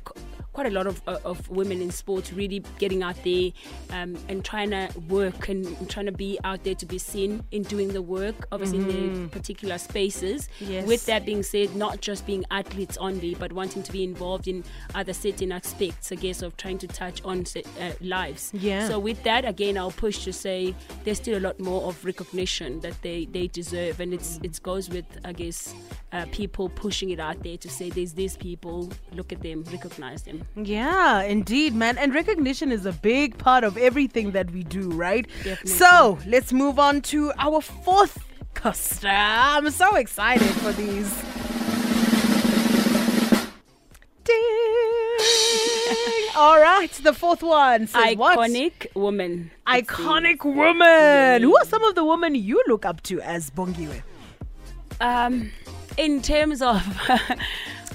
quite 0.53 0.67
a 0.67 0.71
lot 0.71 0.87
of, 0.87 1.01
uh, 1.07 1.19
of 1.25 1.49
women 1.49 1.81
in 1.81 1.91
sports 1.91 2.33
really 2.33 2.63
getting 2.79 3.03
out 3.03 3.17
there 3.25 3.51
um, 3.91 4.17
and 4.29 4.45
trying 4.45 4.71
to 4.71 4.89
work 5.09 5.49
and, 5.49 5.89
trying 5.89 6.07
to 6.07 6.13
be 6.13 6.39
out 6.45 6.63
there 6.65 6.75
to 6.75 6.87
be 6.87 6.99
seen 6.99 7.43
in 7.51 7.63
doing 7.63 7.89
the 7.89 8.03
work, 8.03 8.47
obviously 8.53 8.79
in 8.79 8.89
their 8.89 9.29
particular 9.29 9.79
spaces. 9.79 10.49
Yes. 10.61 10.87
With 10.87 11.07
that 11.07 11.25
being 11.25 11.43
said, 11.43 11.75
not 11.75 12.01
just 12.01 12.27
being 12.27 12.45
athletes 12.51 12.97
only, 12.99 13.35
but 13.35 13.53
wanting 13.53 13.83
to 13.83 13.93
be 13.93 14.05
involved 14.05 14.49
in 14.49 14.65
other 14.95 15.13
certain 15.13 15.53
aspects, 15.53 16.13
I 16.13 16.17
guess, 16.17 16.43
of 16.43 16.57
trying 16.57 16.79
to 16.79 16.87
touch 16.87 17.23
on 17.25 17.45
uh, 17.81 17.93
lives. 18.01 18.53
Yeah. 18.55 18.89
So 18.89 18.99
with 18.99 19.23
that, 19.25 19.45
again, 19.45 19.79
I'll 19.79 19.91
push 19.91 20.25
to 20.25 20.33
say 20.33 20.75
there's 21.05 21.19
still 21.19 21.39
a 21.39 21.41
lot 21.41 21.59
more 21.59 21.83
of 21.85 22.05
recognition 22.05 22.81
that 22.81 23.01
they, 23.03 23.27
they 23.27 23.47
deserve, 23.47 24.01
and 24.01 24.13
it's 24.13 24.39
it 24.43 24.63
goes 24.63 24.89
with, 24.89 25.07
I 25.25 25.33
guess, 25.33 25.75
uh, 26.13 26.27
people 26.33 26.69
pushing 26.69 27.11
it 27.11 27.21
out 27.21 27.43
there 27.43 27.57
to 27.57 27.69
say 27.69 27.91
there's 27.91 28.13
these 28.13 28.37
people, 28.37 28.91
look 29.13 29.33
at 29.33 29.41
them, 29.41 29.65
recognize 29.73 30.23
them. 30.23 30.42
Yeah, 30.57 31.23
indeed, 31.23 31.75
man. 31.75 31.99
And 31.99 32.15
recognition 32.15 32.73
is 32.73 32.87
a 32.87 32.93
big 32.93 33.39
part 33.39 33.65
of 33.65 33.77
everything 33.77 34.33
that 34.33 34.51
we 34.51 34.65
do, 34.65 34.91
right? 34.91 35.27
Definitely. 35.39 35.71
So 35.73 36.19
let's 36.27 36.53
move 36.53 36.79
on 36.79 37.01
to 37.03 37.33
our 37.39 37.61
fourth 37.61 38.19
coaster. 38.55 39.09
I'm 39.09 39.71
so 39.71 39.97
excited 39.97 40.49
for 40.49 40.73
these. 40.73 41.11
Ding. 44.25 44.37
All 46.37 46.61
right, 46.61 46.91
the 47.03 47.13
fourth 47.13 47.43
one 47.43 47.87
says 47.87 48.17
what? 48.17 48.39
Iconic 48.39 48.95
woman. 48.95 49.51
It 49.69 49.87
Iconic 49.87 50.45
woman. 50.45 51.43
Who 51.43 51.57
are 51.57 51.65
some 51.65 51.83
of 51.85 51.95
the 51.95 52.05
women 52.05 52.35
you 52.35 52.63
look 52.67 52.85
up 52.87 53.03
to 53.05 53.21
as 53.21 53.51
Bongiwe? 53.51 54.03
Um, 55.01 55.51
in 55.99 56.23
terms 56.23 56.63
of 56.63 56.83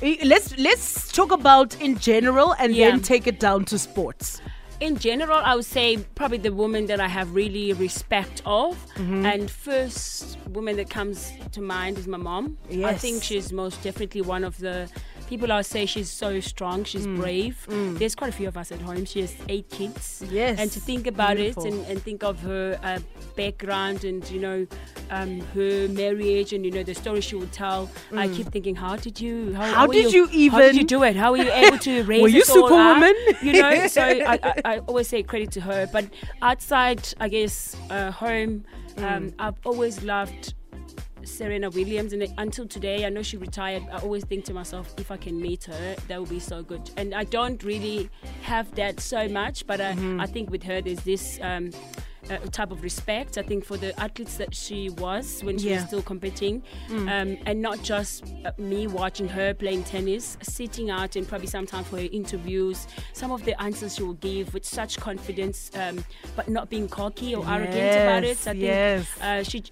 Let's 0.02 0.56
let's 0.58 1.12
talk 1.12 1.32
about 1.32 1.80
in 1.82 1.98
general 1.98 2.54
and 2.60 2.76
Yeah. 2.76 2.92
then 2.92 3.02
take 3.02 3.28
it 3.28 3.40
down 3.40 3.66
to 3.66 3.78
sports. 3.80 4.42
in 4.80 4.96
general, 5.00 5.40
I 5.44 5.56
would 5.56 5.66
say 5.66 5.98
probably 6.14 6.38
the 6.38 6.54
woman 6.54 6.86
that 6.86 7.00
I 7.00 7.08
have 7.08 7.34
really 7.34 7.74
respect 7.74 8.44
of, 8.46 8.78
Mm-hmm. 8.96 9.26
and 9.26 9.50
first 9.50 10.38
woman 10.54 10.76
that 10.78 10.88
comes 10.92 11.32
to 11.54 11.62
mind 11.62 11.98
is 11.98 12.08
my 12.08 12.18
mom. 12.20 12.58
I 12.86 12.94
think 12.94 13.24
she's 13.24 13.52
most 13.52 13.82
definitely 13.82 14.22
one 14.22 14.44
of 14.44 14.60
the 14.60 14.88
people 15.28 15.52
are 15.52 15.64
say 15.64 15.86
she's 15.86 16.10
so 16.10 16.40
strong, 16.40 16.84
she's 16.84 17.06
brave. 17.08 17.66
There's 17.70 18.16
quite 18.16 18.30
a 18.30 18.34
few 18.34 18.48
of 18.48 18.58
us 18.58 18.72
at 18.72 18.82
home. 18.82 19.06
She 19.06 19.22
has 19.22 19.36
eight 19.50 19.70
kids. 19.70 20.24
Yes. 20.30 20.60
And 20.60 20.72
to 20.72 20.80
think 20.80 21.08
about 21.08 21.36
Beautiful. 21.38 21.66
it 21.66 21.74
and, 21.74 21.86
and 21.88 22.02
think 22.02 22.24
of 22.24 22.40
her 22.42 22.80
uh, 22.84 23.00
background 23.36 24.04
and 24.04 24.28
you 24.30 24.40
know 24.40 24.68
um, 25.12 25.40
her 25.54 25.88
marriage 25.90 26.54
and 26.54 26.66
you 26.66 26.72
know 26.72 26.84
the 26.84 26.94
story 26.96 27.22
she 27.22 27.36
would 27.36 27.52
tell, 27.52 27.90
I 28.16 28.28
keep 28.28 28.48
thinking, 28.52 28.76
how 28.76 28.96
did 28.96 29.20
you? 29.22 29.54
How, 29.54 29.68
Mm. 29.68 29.74
How 29.74 29.88
did 29.88 30.14
you 30.14 30.28
even 30.32 30.60
How 30.60 30.66
did 30.66 30.76
you 30.76 30.84
do 30.84 31.04
it? 31.04 31.16
How 31.16 31.32
were 31.32 31.38
you 31.38 31.52
able 31.52 31.78
to 31.80 32.04
raise? 32.12 32.22
Were 32.22 32.28
you 32.30 32.42
us 32.42 32.50
all 32.50 32.66
up? 32.66 32.70
superwoman? 32.70 33.16
You 33.42 33.54
know. 33.62 33.88
So 33.98 34.02
I, 34.02 34.40
I, 34.44 34.54
I 34.66 34.78
always 34.80 35.08
say 35.08 35.24
credit 35.24 35.52
to 35.52 35.62
her. 35.62 35.88
But 35.92 36.06
outside, 36.42 37.02
I 37.20 37.28
guess 37.30 37.76
uh, 37.90 38.12
home, 38.12 38.64
Mm. 38.98 39.04
um, 39.18 39.34
I've 39.38 39.60
always 39.64 40.02
loved. 40.04 40.56
Serena 41.28 41.70
Williams, 41.70 42.14
and 42.14 42.26
until 42.38 42.68
today, 42.68 43.06
I 43.06 43.10
know 43.10 43.22
she 43.22 43.38
retired. 43.38 43.84
I 43.92 44.00
always 44.00 44.24
think 44.24 44.46
to 44.46 44.54
myself, 44.54 44.94
if 44.98 45.12
I 45.12 45.18
can 45.18 45.40
meet 45.42 45.66
her, 45.66 45.96
that 46.08 46.20
would 46.20 46.30
be 46.30 46.40
so 46.40 46.64
good. 46.64 46.90
And 46.98 47.14
I 47.14 47.24
don't 47.26 47.62
really 47.64 48.10
have 48.44 48.74
that 48.76 49.00
so 49.00 49.28
much, 49.28 49.68
but 49.68 49.82
I, 49.82 49.94
Mm-hmm. 49.98 50.20
I 50.22 50.28
think 50.28 50.52
with 50.52 50.64
her, 50.64 50.82
there's 50.82 51.00
this 51.00 51.40
um, 51.42 51.72
uh, 52.30 52.38
type 52.52 52.72
of 52.72 52.84
respect. 52.84 53.38
I 53.38 53.42
think 53.42 53.66
for 53.66 53.78
the 53.78 53.98
athletes 54.00 54.38
that 54.38 54.54
she 54.56 54.90
was 54.90 55.42
when 55.44 55.58
she 55.58 55.70
Yeah. 55.70 55.76
was 55.78 55.86
still 55.88 56.02
competing, 56.02 56.62
Mm. 56.90 57.10
um, 57.22 57.38
and 57.46 57.62
not 57.62 57.82
just 57.84 58.24
uh, 58.46 58.52
me 58.58 58.88
watching 58.88 59.28
her 59.30 59.54
playing 59.54 59.84
tennis, 59.84 60.38
sitting 60.42 60.90
out 60.90 61.16
and 61.16 61.28
probably 61.28 61.48
sometimes 61.48 61.88
for 61.88 61.98
her 61.98 62.08
interviews, 62.12 62.88
some 63.14 63.32
of 63.32 63.44
the 63.46 63.60
answers 63.62 63.96
she 63.96 64.04
will 64.04 64.14
give 64.16 64.54
with 64.54 64.66
such 64.66 64.98
confidence, 65.00 65.72
um, 65.76 66.04
but 66.36 66.48
not 66.50 66.70
being 66.70 66.88
cocky 66.88 67.36
or 67.36 67.46
arrogant 67.48 67.96
about 68.04 68.24
it. 68.24 68.38
I 68.48 68.52
think 68.52 68.62
yes. 68.62 69.08
uh, 69.22 69.44
she, 69.44 69.64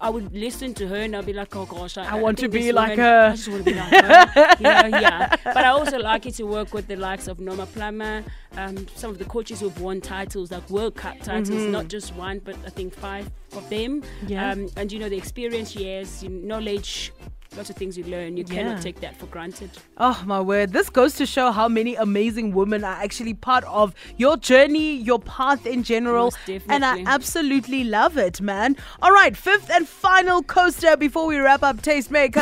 I 0.00 0.10
would 0.10 0.32
listen 0.34 0.74
to 0.74 0.88
her 0.88 0.96
and 0.96 1.16
I'd 1.16 1.26
be 1.26 1.32
like, 1.32 1.54
oh 1.56 1.66
gosh, 1.66 1.98
I, 1.98 2.16
I 2.16 2.20
want 2.20 2.38
to 2.38 2.48
be 2.48 2.72
like 2.72 2.90
woman- 2.90 3.04
her. 3.04 3.26
I 3.28 3.36
just 3.36 3.48
want 3.48 3.64
to 3.64 3.70
be 3.72 3.76
like 3.76 3.92
her. 4.04 4.56
you 4.58 4.62
know, 4.90 4.98
yeah. 4.98 5.36
But 5.44 5.58
I 5.58 5.68
also 5.68 5.98
like 5.98 6.26
it 6.26 6.34
to 6.34 6.44
work 6.44 6.72
with 6.72 6.86
the 6.88 6.96
likes 6.96 7.28
of 7.28 7.40
Norma 7.40 7.66
Plummer, 7.66 8.22
um, 8.56 8.86
some 8.94 9.10
of 9.10 9.18
the 9.18 9.24
coaches 9.24 9.60
who've 9.60 9.80
won 9.80 10.00
titles, 10.00 10.50
like 10.50 10.68
World 10.70 10.94
Cup 10.94 11.18
titles, 11.20 11.50
not 11.50 11.88
just 11.88 12.14
one, 12.14 12.40
but 12.40 12.56
I 12.66 12.70
think 12.70 12.94
five 12.94 13.30
of 13.52 13.68
them. 13.70 14.02
Mm-hmm. 14.02 14.28
Yeah. 14.28 14.50
Um, 14.52 14.68
and 14.76 14.90
you 14.92 14.98
know, 14.98 15.08
the 15.08 15.16
experience 15.16 15.76
you 15.76 16.04
knowledge, 16.28 17.12
lots 17.56 17.70
of 17.70 17.76
things 17.76 17.96
you 17.96 18.04
learn. 18.04 18.36
You 18.36 18.44
cannot 18.44 18.82
take 18.82 19.00
that 19.00 19.16
for 19.16 19.26
granted. 19.26 19.70
Oh 19.98 20.22
my 20.26 20.40
word. 20.40 20.72
This 20.72 20.90
goes 20.90 21.14
to 21.16 21.26
show 21.26 21.52
how 21.52 21.68
many 21.68 21.94
amazing 21.94 22.52
women 22.52 22.84
are 22.84 22.96
actually 23.02 23.34
part 23.34 23.64
of 23.64 23.94
your 24.16 24.36
journey, 24.36 24.96
your 24.96 25.18
path 25.18 25.66
in 25.66 25.82
general. 25.82 26.34
And 26.68 26.84
I 26.84 27.02
absolutely 27.06 27.84
love 27.84 28.18
it, 28.18 28.40
man. 28.40 28.76
All 29.02 29.12
right, 29.12 29.36
fifth 29.36 29.70
and 29.70 29.88
final 29.88 30.42
coaster 30.42 30.96
before 30.96 31.26
we 31.26 31.38
wrap 31.38 31.62
up 31.62 31.78
Tastemakers. 31.78 32.36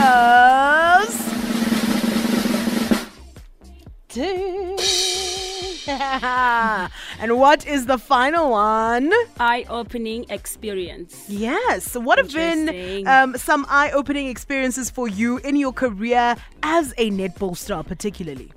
and 7.20 7.38
what 7.38 7.66
is 7.66 7.86
the 7.86 7.98
final 7.98 8.50
one? 8.50 9.12
Eye-opening 9.38 10.26
experience. 10.30 11.24
Yes. 11.28 11.96
What 11.96 12.18
have 12.18 12.32
been 12.32 13.06
um, 13.06 13.36
some 13.36 13.66
eye-opening 13.68 14.28
experiences 14.28 14.90
for 14.90 15.08
you 15.08 15.38
in 15.38 15.56
your 15.56 15.72
career 15.72 16.36
as 16.62 16.92
a 16.98 17.10
netball 17.10 17.56
star, 17.56 17.84
particularly? 17.84 18.52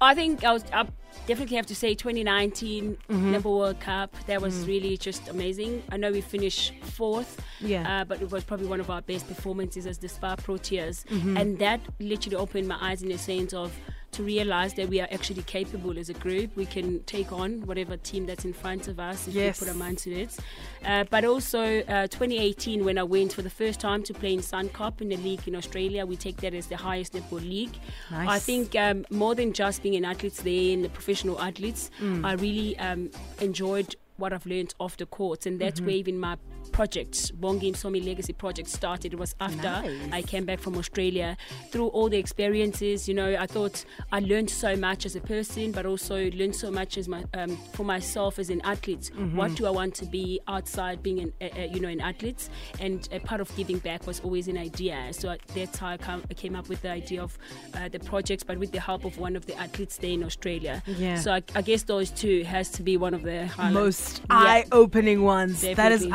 I 0.00 0.14
think 0.14 0.44
I 0.44 0.52
was. 0.52 0.64
I 0.72 0.86
definitely 1.26 1.56
have 1.56 1.66
to 1.66 1.74
say 1.74 1.94
2019 1.94 2.98
Mm-hmm. 3.08 3.48
World 3.48 3.80
Cup. 3.80 4.14
That 4.26 4.40
was 4.42 4.66
really 4.66 4.96
just 4.96 5.28
amazing. 5.28 5.82
I 5.90 5.96
know 5.96 6.12
we 6.12 6.20
finished 6.20 6.74
fourth, 6.82 7.40
Yeah. 7.60 8.00
uh, 8.02 8.04
but 8.04 8.20
it 8.20 8.30
was 8.30 8.44
probably 8.44 8.66
one 8.66 8.78
of 8.80 8.90
our 8.90 9.00
best 9.02 9.26
performances 9.26 9.86
as 9.86 9.98
the 9.98 10.08
Spar 10.08 10.36
Proteas, 10.36 11.04
Mm-hmm. 11.06 11.36
and 11.36 11.58
that 11.60 11.80
literally 11.98 12.36
opened 12.36 12.68
my 12.68 12.76
eyes 12.80 13.02
in 13.02 13.10
a 13.10 13.18
sense 13.18 13.54
of 13.54 13.72
to 14.16 14.22
realize 14.22 14.72
that 14.74 14.88
we 14.88 15.00
are 15.00 15.08
actually 15.12 15.42
capable 15.42 15.98
as 15.98 16.08
a 16.08 16.14
group. 16.14 16.56
We 16.56 16.66
can 16.66 17.02
take 17.04 17.32
on 17.32 17.60
whatever 17.66 17.96
team 17.98 18.24
that's 18.26 18.44
in 18.44 18.52
front 18.52 18.88
of 18.88 18.98
us 18.98 19.28
if 19.28 19.34
Yes. 19.34 19.60
we 19.60 19.66
put 19.66 19.72
our 19.72 19.78
mind 19.78 19.98
to 19.98 20.10
it. 20.12 20.36
Uh, 20.84 21.04
but 21.10 21.24
also 21.24 21.80
uh, 21.82 22.06
2018 22.06 22.84
when 22.84 22.96
I 22.98 23.02
went 23.02 23.32
for 23.34 23.42
the 23.42 23.50
first 23.50 23.78
time 23.78 24.02
to 24.04 24.14
play 24.14 24.32
in 24.32 24.40
Suncorp 24.40 25.00
in 25.02 25.08
the 25.10 25.16
league 25.18 25.46
in 25.46 25.54
Australia, 25.54 26.06
we 26.06 26.16
take 26.16 26.38
that 26.38 26.54
as 26.54 26.66
the 26.68 26.76
highest 26.76 27.12
netball 27.12 27.40
league. 27.46 27.74
I 28.10 28.38
think 28.38 28.74
um, 28.74 29.04
more 29.10 29.34
than 29.34 29.52
just 29.52 29.82
being 29.82 29.96
an 29.96 30.04
athlete 30.04 30.34
there 30.36 30.72
and 30.74 30.84
the 30.84 30.88
professional 30.88 31.40
athletes, 31.40 31.90
I 32.24 32.32
really 32.34 32.78
um, 32.78 33.10
enjoyed 33.40 33.94
what 34.16 34.32
I've 34.32 34.46
learned 34.46 34.74
off 34.80 34.96
the 34.96 35.04
court, 35.06 35.44
and 35.44 35.60
that's 35.60 35.80
where 35.80 35.90
even 35.90 36.18
my 36.18 36.36
project, 36.76 37.32
Bongi 37.40 37.72
Msomi 37.72 38.04
Legacy 38.04 38.34
Project, 38.34 38.68
started. 38.68 39.14
It 39.14 39.18
was 39.18 39.34
after 39.40 39.56
Nice. 39.62 40.12
I 40.12 40.20
came 40.20 40.44
back 40.44 40.60
from 40.60 40.76
Australia. 40.76 41.34
Through 41.70 41.88
all 41.88 42.10
the 42.10 42.18
experiences, 42.18 43.08
you 43.08 43.14
know, 43.14 43.34
I 43.44 43.46
thought 43.46 43.82
I 44.12 44.18
learned 44.20 44.50
so 44.50 44.76
much 44.76 45.06
as 45.06 45.16
a 45.16 45.22
person, 45.22 45.72
but 45.72 45.86
also 45.86 46.16
learned 46.32 46.54
so 46.54 46.70
much 46.70 46.98
as 46.98 47.08
my 47.08 47.24
um, 47.32 47.56
for 47.72 47.84
myself 47.84 48.38
as 48.38 48.50
an 48.50 48.60
athlete. 48.72 49.10
What 49.34 49.54
do 49.54 49.64
I 49.66 49.70
want 49.70 49.94
to 50.02 50.04
be 50.04 50.38
outside 50.48 51.02
being 51.02 51.18
an, 51.22 51.30
you 51.74 51.80
know, 51.80 51.88
an 51.88 52.02
athlete? 52.02 52.50
And 52.78 53.08
a 53.10 53.20
part 53.20 53.40
of 53.40 53.48
giving 53.56 53.78
back 53.78 54.06
was 54.06 54.20
always 54.20 54.46
an 54.48 54.58
idea. 54.58 54.98
So 55.12 55.34
that's 55.54 55.78
how 55.78 55.88
I, 55.88 55.96
come, 55.96 56.24
I 56.30 56.34
came 56.34 56.54
up 56.54 56.68
with 56.68 56.82
the 56.82 56.90
idea 56.90 57.22
of 57.22 57.38
uh, 57.72 57.88
the 57.88 58.00
projects, 58.00 58.42
but 58.44 58.58
with 58.58 58.72
the 58.72 58.80
help 58.80 59.06
of 59.06 59.16
one 59.18 59.34
of 59.34 59.46
the 59.46 59.56
athletes 59.58 59.96
there 59.96 60.10
in 60.18 60.22
Australia. 60.22 60.82
Yeah. 60.86 61.18
So 61.24 61.32
I, 61.32 61.42
I 61.54 61.62
guess 61.62 61.84
those 61.84 62.10
two 62.10 62.44
has 62.44 62.68
to 62.72 62.82
be 62.82 62.98
one 62.98 63.14
of 63.14 63.22
the 63.22 63.46
highlights. 63.46 63.74
most 63.74 64.18
Yeah. 64.18 64.36
eye-opening 64.50 65.22
ones. 65.22 65.62
That 65.62 65.70
is 65.70 65.76
Definitely. 65.76 66.12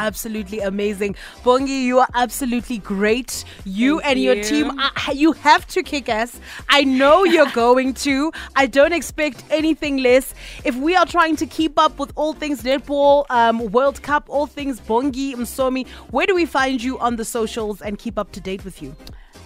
Absolutely 0.51 0.67
amazing. 0.67 1.15
Bongi, 1.43 1.83
you 1.83 1.99
are 1.99 2.07
absolutely 2.13 2.79
great. 2.79 3.43
You 3.65 3.99
Thank 3.99 4.11
and 4.11 4.23
your 4.23 4.43
team, 4.43 4.79
are, 4.79 5.13
you 5.13 5.31
have 5.33 5.65
to 5.67 5.83
kick 5.83 6.09
ass. 6.09 6.39
I 6.69 6.83
know 6.83 7.23
you're 7.33 7.51
going 7.51 7.93
to. 8.05 8.31
I 8.55 8.67
don't 8.67 8.93
expect 8.93 9.43
anything 9.49 9.97
less. 9.97 10.33
If 10.63 10.75
we 10.75 10.95
are 10.95 11.05
trying 11.05 11.35
to 11.37 11.45
keep 11.45 11.79
up 11.79 11.99
with 11.99 12.11
all 12.15 12.33
things 12.33 12.63
netball, 12.63 13.25
um, 13.29 13.71
World 13.71 14.01
Cup, 14.01 14.25
all 14.29 14.47
things 14.47 14.79
Bongi, 14.79 15.35
Msomi, 15.35 15.87
where 16.11 16.25
do 16.25 16.35
we 16.35 16.45
find 16.45 16.81
you 16.81 16.99
on 16.99 17.15
the 17.15 17.25
socials 17.25 17.81
and 17.81 17.97
keep 17.97 18.17
up 18.17 18.31
to 18.33 18.41
date 18.41 18.65
with 18.65 18.81
you? 18.81 18.95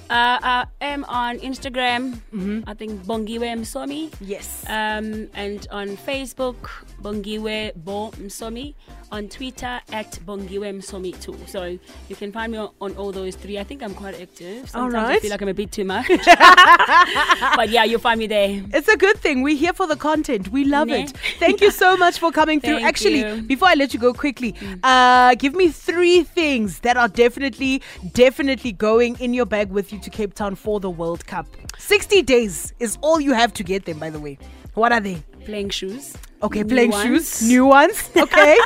Uh, 0.10 0.38
I 0.40 0.66
am 0.82 1.04
on 1.06 1.40
Instagram. 1.40 2.14
Mm-hmm. 2.32 2.70
I 2.70 2.76
think 2.76 3.02
Bongiwe 3.06 3.58
Msomi. 3.58 4.14
Yes. 4.22 4.64
Um, 4.68 5.28
and 5.34 5.68
on 5.72 5.98
Facebook, 5.98 6.86
Bongiwe 7.02 7.74
Bo 7.76 8.12
Msomi. 8.12 8.76
On 9.12 9.30
Twitter, 9.30 9.80
at 9.92 10.12
Bongiwe 10.26 10.74
Msomi 10.78 11.20
too. 11.22 11.38
So 11.48 11.64
you 12.10 12.16
can 12.16 12.32
find 12.32 12.52
me 12.52 12.58
on, 12.58 12.70
on 12.82 12.96
all 12.98 13.12
those 13.12 13.36
three. 13.36 13.58
I 13.60 13.64
think 13.64 13.82
I'm 13.84 13.94
quite 13.94 14.20
active. 14.20 14.70
Sometimes 14.70 15.10
I 15.10 15.20
feel 15.20 15.30
like 15.32 15.42
I'm 15.42 15.48
a 15.48 15.54
bit 15.54 15.72
too 15.72 15.86
much. 15.86 16.08
but 17.56 17.70
yeah, 17.70 17.84
you'll 17.84 18.00
find 18.00 18.20
me 18.20 18.28
there. 18.28 18.64
It's 18.74 18.88
a 18.88 18.98
good 18.98 19.18
thing. 19.18 19.42
We're 19.44 19.56
here 19.56 19.74
for 19.74 19.88
the 19.88 19.96
content. 19.96 20.50
We 20.52 20.66
love 20.66 20.88
Nah. 20.88 20.96
it. 20.96 21.14
Thank 21.40 21.62
you 21.62 21.72
so 21.72 21.96
much 21.98 22.20
for 22.20 22.32
coming 22.32 22.60
through. 22.60 22.76
Thank 22.76 22.88
Actually, 22.88 23.20
you. 23.20 23.26
Mm. 23.26 23.48
before 23.48 23.68
I 23.70 23.76
let 23.76 23.94
you 23.94 24.00
go 24.00 24.14
quickly, 24.14 24.56
uh, 24.84 25.36
give 25.36 25.56
me 25.56 25.70
three 25.70 26.24
things 26.24 26.80
that 26.80 26.98
are 26.98 27.08
definitely, 27.08 27.82
definitely 28.14 28.72
going 28.72 29.18
in 29.20 29.34
your 29.34 29.46
bag 29.46 29.70
with 29.70 29.94
you 29.94 30.00
to 30.00 30.10
Cape 30.10 30.34
Town 30.34 30.56
for 30.56 30.80
the 30.80 30.90
World 30.90 31.26
Cup. 31.26 31.48
60 31.78 32.22
days 32.24 32.74
is 32.80 32.98
all 33.02 33.20
you 33.22 33.34
have 33.34 33.54
to 33.54 33.64
get 33.64 33.86
them, 33.86 34.00
by 34.00 34.10
the 34.10 34.20
way. 34.20 34.38
What 34.74 34.92
are 34.92 35.00
they? 35.00 35.24
Playing 35.46 35.70
shoes. 35.70 36.18
Okay, 36.46 36.64
playing 36.64 36.92
shoes, 36.92 37.42
new 37.42 37.66
ones. 37.66 38.10
Okay. 38.26 38.58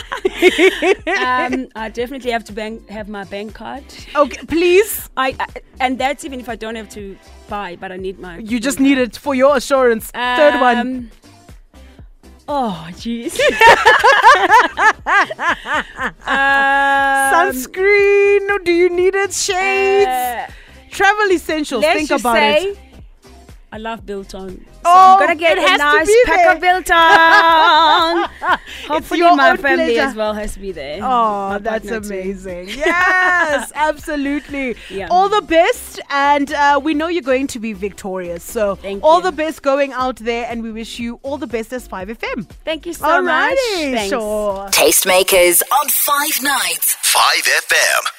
um, 1.18 1.68
I 1.76 1.90
definitely 1.94 2.32
have 2.32 2.44
to 2.46 2.54
bank, 2.54 2.88
have 2.90 3.08
my 3.10 3.24
bank 3.26 3.54
card. 3.54 3.84
okay, 4.16 4.42
please. 4.48 5.10
I, 5.18 5.36
I 5.40 5.46
and 5.80 5.98
that's 5.98 6.26
even 6.26 6.40
if 6.40 6.50
I 6.50 6.56
don't 6.56 6.76
have 6.76 6.90
to 6.90 7.18
buy, 7.48 7.78
but 7.82 7.92
I 7.92 7.98
need 7.98 8.20
my. 8.20 8.38
You 8.40 8.60
just 8.60 8.80
need 8.80 8.98
it 8.98 9.18
for 9.18 9.34
your 9.36 9.56
assurance. 9.58 10.12
Third 10.12 10.60
one. 10.62 10.78
Um, 10.78 11.12
Oh, 12.52 12.88
jeez. 12.94 13.38
um, 16.26 17.32
Sunscreen. 17.32 18.64
Do 18.66 18.72
you 18.72 18.90
need 18.90 19.16
it? 19.16 19.34
Shades. 19.34 20.08
uh, 20.08 20.52
Travel 20.90 21.32
essentials. 21.32 21.84
Think 21.86 22.10
about 22.12 22.38
it. 22.42 22.78
I 23.72 23.78
love 23.78 24.04
Biltong. 24.04 24.50
So 24.58 24.66
Oh, 24.86 25.14
I'm 25.14 25.20
gonna 25.20 25.36
get 25.36 25.58
it 25.60 25.64
a 25.64 25.68
has 25.68 25.80
to 25.80 25.86
nice 25.86 26.08
be 26.08 26.22
pack 26.26 26.38
there. 26.38 26.56
of 26.56 26.60
Biltong. 26.62 28.58
Hopefully, 28.88 29.20
your 29.20 29.36
my 29.36 29.56
family 29.58 29.94
pleasure. 29.94 30.02
as 30.02 30.16
well 30.16 30.34
has 30.34 30.54
to 30.56 30.60
be 30.60 30.72
there. 30.72 30.98
Oh, 31.04 31.50
My 31.50 31.58
that's 31.60 31.88
partner 31.88 32.00
too. 32.10 32.14
amazing. 32.16 32.70
Yes, 32.70 33.72
absolutely. 33.76 34.76
Yeah. 34.90 35.10
All 35.12 35.30
the 35.30 35.42
best. 35.42 36.00
And 36.10 36.52
uh, 36.52 36.80
we 36.82 36.96
know 36.96 37.08
you're 37.10 37.22
going 37.22 37.46
to 37.48 37.60
be 37.60 37.74
victorious. 37.74 38.44
So, 38.44 38.76
Thank 38.76 39.04
all 39.04 39.18
you. 39.18 39.24
the 39.24 39.32
best 39.34 39.62
going 39.62 39.94
out 39.94 40.16
there. 40.16 40.48
And 40.50 40.64
we 40.64 40.72
wish 40.72 40.98
you 40.98 41.20
all 41.22 41.38
the 41.38 41.46
best 41.48 41.72
as 41.72 41.88
5FM. 41.88 42.48
Thank 42.66 42.88
you 42.88 42.94
so 42.94 43.22
much. 43.22 43.54
Alrighty, 43.54 43.94
Thanks. 43.94 44.10
sure. 44.10 44.68
Tastemakers 44.70 45.62
on 45.72 45.90
Five 45.90 46.42
Nights. 46.42 46.98
5FM. 47.04 48.19